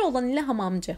[0.00, 0.96] Keloğlan ile hamamcı.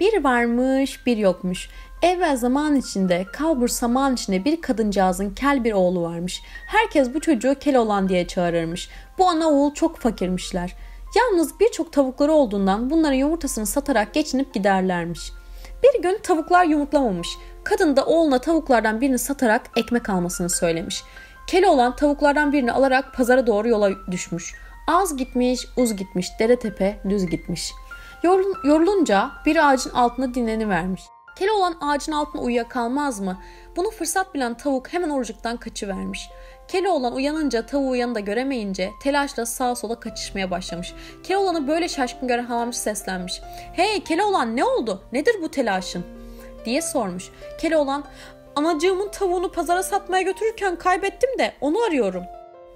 [0.00, 1.68] Bir varmış bir yokmuş.
[2.02, 6.40] Evvel zaman içinde, kalbur saman içinde bir kadıncağızın kel bir oğlu varmış.
[6.66, 8.88] Herkes bu çocuğu Keloğlan diye çağırırmış.
[9.18, 10.76] Bu ana oğul çok fakirmişler.
[11.16, 15.32] Yalnız birçok tavukları olduğundan bunların yumurtasını satarak geçinip giderlermiş.
[15.82, 17.28] Bir gün tavuklar yumurtlamamış.
[17.64, 21.02] Kadın da oğluna tavuklardan birini satarak ekmek almasını söylemiş.
[21.46, 24.54] Keloğlan tavuklardan birini alarak pazara doğru yola düşmüş.
[24.88, 27.72] Az gitmiş, uz gitmiş, dere tepe düz gitmiş.
[28.22, 31.02] Yorulunca bir ağacın altında dinlenivermiş.
[31.38, 33.38] Keloğlan ağacın altında uyuyakalmaz mı?
[33.76, 36.30] Bunu fırsat bilen tavuk hemen oracıktan kaçıvermiş.
[36.68, 40.94] Keloğlan uyanınca tavuğu yanında göremeyince telaşla sağa sola kaçışmaya başlamış.
[41.22, 43.40] Keloğlan'ı böyle şaşkın gören hamamcı seslenmiş.
[43.72, 45.02] Hey Keloğlan ne oldu?
[45.12, 46.04] Nedir bu telaşın?
[46.64, 47.30] diye sormuş.
[47.60, 48.04] Keloğlan
[48.56, 52.24] anacığımın tavuğunu pazara satmaya götürürken kaybettim de onu arıyorum.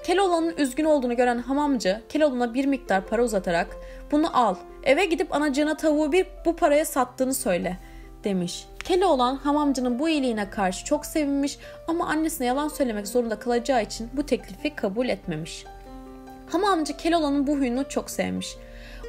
[0.04, 3.76] Keloğlan'ın üzgün olduğunu gören hamamcı Keloğlan'a bir miktar para uzatarak
[4.10, 7.78] bunu al eve gidip anacığına tavuğu bir bu paraya sattığını söyle
[8.24, 8.66] demiş.
[8.84, 14.26] Keloğlan hamamcının bu iyiliğine karşı çok sevinmiş ama annesine yalan söylemek zorunda kalacağı için bu
[14.26, 15.64] teklifi kabul etmemiş.
[16.50, 18.56] Hamamcı Keloğlan'ın bu huyunu çok sevmiş.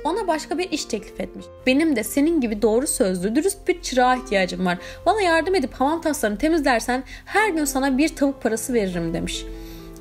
[0.03, 1.45] Ona başka bir iş teklif etmiş.
[1.67, 4.77] Benim de senin gibi doğru sözlü, dürüst bir çırağa ihtiyacım var.
[5.05, 9.45] Bana yardım edip hamam taslarını temizlersen her gün sana bir tavuk parası veririm demiş.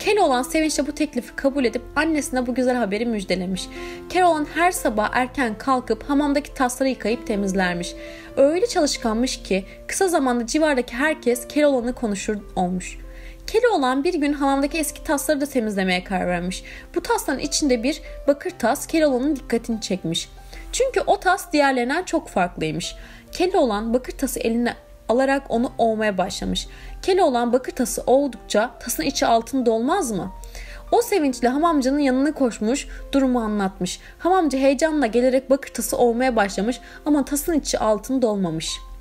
[0.05, 3.69] Keloğlan sevinçle bu teklifi kabul edip annesine bu güzel haberi müjdelemiş.
[4.09, 7.95] Keloğlan her sabah erken kalkıp hamamdaki tasları yıkayıp temizlermiş.
[8.37, 12.99] Öyle çalışkanmış ki kısa zamanda civardaki herkes Keloğlan'ı konuşur olmuş.
[13.47, 16.65] Keloğlan bir gün hamamdaki eski tasları da temizlemeye karar vermiş.
[16.95, 20.29] Bu tasların içinde bir bakır tas Keloğlan'ın dikkatini çekmiş.
[20.73, 22.95] Çünkü o tas diğerlerinden çok farklıymış.
[23.33, 24.75] Keloğlan bakır tası eline
[25.09, 26.69] alarak onu ovmaya başlamış.
[27.03, 30.33] Keloğlan bakır tası oldukça tasın içi altın dolmaz mı?
[30.93, 34.01] O sevinçle hamamcının yanına koşmuş, durumu anlatmış.
[34.19, 38.95] Hamamcı heyecanla gelerek bakır tası ovmaya başlamış ama tasın içi altın dolmamış.''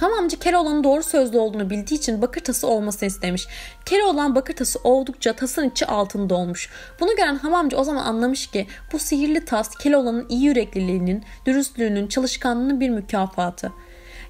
[0.00, 3.48] Hamamcı Keloğlan'ın doğru sözlü olduğunu bildiği için bakır tası olmasını istemiş.
[3.86, 6.70] Keloğlan bakır tası oldukça tasın içi altın dolmuş.
[7.00, 12.80] Bunu gören hamamcı o zaman anlamış ki bu sihirli tas Keloğlan'ın iyi yürekliliğinin, dürüstlüğünün, çalışkanlığının
[12.80, 13.72] bir mükafatı.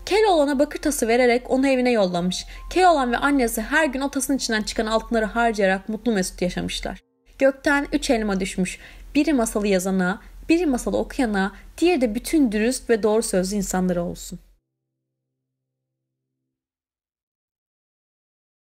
[0.07, 2.47] Keloğlan'a bakır tası vererek onu evine yollamış.
[2.71, 7.01] Keloğlan ve annesi her gün o tasın içinden çıkan altınları harcayarak mutlu mesut yaşamışlar.
[7.39, 8.79] Gökten üç elma düşmüş.
[9.15, 14.39] Biri masalı yazana, biri masalı okuyana, diğeri de bütün dürüst ve doğru sözlü insanlara olsun.